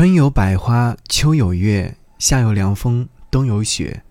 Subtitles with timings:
[0.00, 4.02] 春有百花，秋有月，夏有凉风，冬有雪。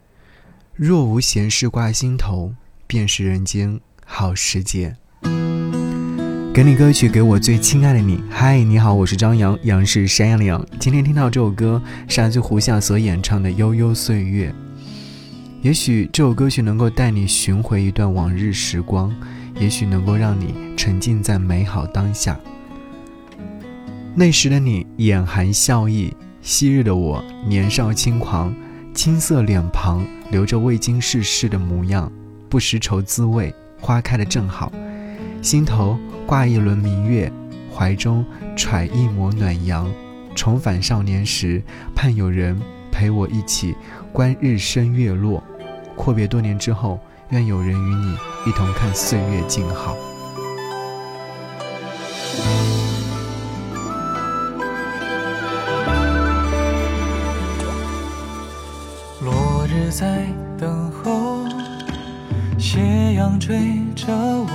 [0.75, 2.54] 若无闲事挂心头，
[2.85, 4.96] 便是人间好时节。
[6.54, 8.23] 给你歌曲，给我最亲爱的你。
[8.29, 10.63] 嗨，你好，我是张扬，杨是山羊的羊。
[10.79, 14.51] 今天听到这首歌，是来自胡夏所演唱的《悠悠岁月》。
[15.63, 19.12] 也许这首歌曲能够带你寻回一段往日时光，
[19.59, 22.40] 也许能够让你沉浸在美好当下。
[24.20, 28.53] 那时的你眼含笑意，昔日的我年少轻狂，
[28.93, 32.12] 青涩脸庞留着未经世事的模样，
[32.49, 34.73] 不识愁滋味，花开的正好，
[35.41, 37.31] 心头挂一轮明月，
[37.73, 38.26] 怀中
[38.57, 39.90] 揣一抹暖阳，
[40.35, 41.63] 重返少年时，
[41.95, 43.73] 盼有人陪我一起
[44.12, 45.41] 观日升月落，
[45.95, 49.95] 阔别多年之后，愿有人与你一同看岁月静好。
[59.91, 60.23] 在
[60.57, 61.45] 等候，
[62.59, 64.50] 斜阳追着我，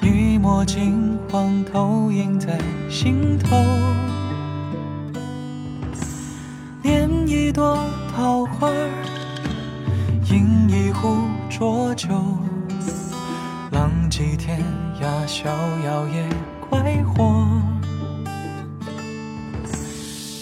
[0.00, 2.56] 一抹金黄投影在
[2.88, 3.56] 心头。
[6.84, 7.78] 拈一朵
[8.14, 8.70] 桃花，
[10.30, 11.16] 饮一壶
[11.50, 12.08] 浊酒，
[13.72, 14.62] 浪迹天
[15.02, 15.50] 涯，逍
[15.84, 16.28] 遥也
[16.60, 17.44] 快活。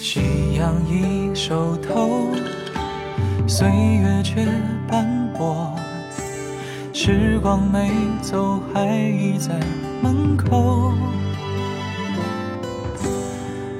[0.01, 0.21] 夕
[0.55, 2.27] 阳已收头。
[3.45, 4.45] 岁月却
[4.87, 5.05] 斑
[5.37, 5.75] 驳，
[6.93, 7.91] 时光没
[8.21, 9.53] 走，还倚在
[10.01, 10.93] 门口。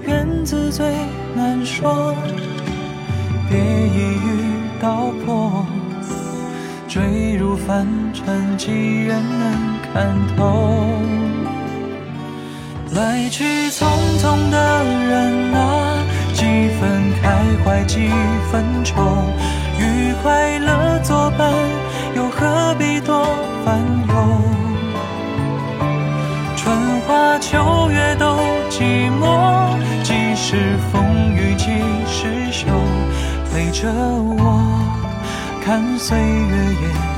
[0.06, 0.94] 缘字最
[1.34, 2.14] 难说，
[3.50, 5.66] 别一语道破。
[6.88, 10.70] 坠入凡尘，几人能看透？
[12.92, 13.88] 来去匆
[14.20, 15.43] 匆的人，
[17.64, 18.10] 怀，几
[18.52, 19.02] 分愁。
[19.80, 21.52] 与快乐作伴，
[22.16, 23.26] 又何必多
[23.66, 24.14] 烦忧？
[26.56, 28.38] 春花秋月都
[28.70, 31.66] 寂寞，几时风雨几
[32.08, 32.68] 时休？
[33.52, 34.62] 陪着我，
[35.64, 37.13] 看岁月也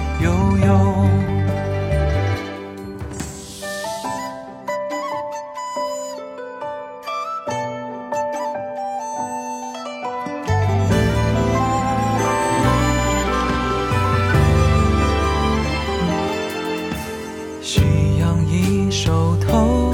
[18.95, 19.93] 手头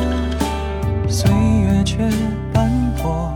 [1.09, 1.97] 岁月却
[2.53, 2.69] 斑
[3.01, 3.33] 驳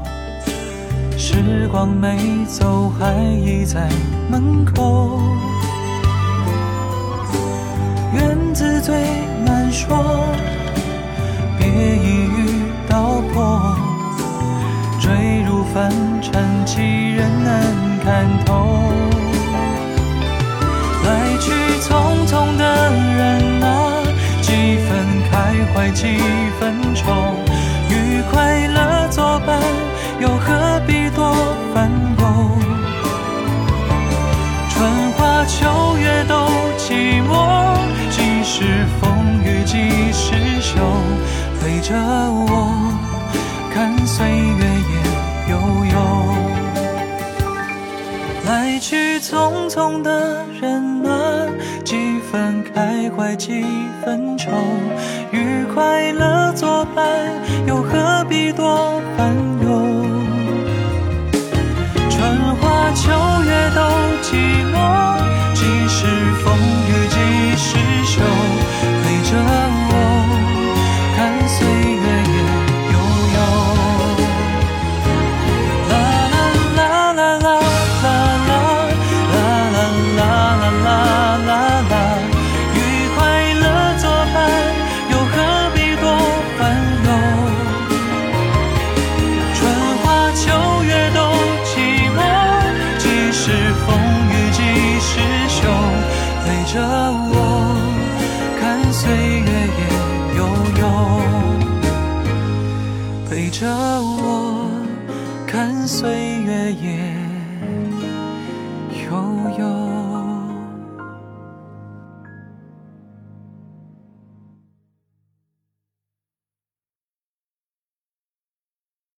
[1.17, 3.89] 时光没走，还倚在
[4.29, 5.19] 门口。
[8.13, 8.95] 缘字最
[9.43, 9.97] 难说，
[11.57, 13.75] 别一语道破。
[14.99, 18.67] 坠入凡尘，几人能看透？
[21.03, 22.84] 来去匆匆的，
[25.75, 26.17] 怀，几
[26.57, 27.11] 分愁。
[27.89, 29.61] 与快乐作伴，
[30.21, 31.09] 又何必？
[31.15, 31.33] 多
[31.73, 32.25] 烦忧，
[34.69, 36.35] 春花秋月都
[36.77, 37.75] 寂寞，
[38.09, 40.75] 几时风雨几时休？
[41.61, 42.69] 陪着我，
[43.73, 46.44] 看岁月也悠悠。
[48.55, 51.45] 来去匆匆的人啊，
[51.83, 51.97] 几
[52.31, 53.66] 分开怀几
[54.01, 54.49] 分愁，
[55.29, 57.04] 与快乐作伴，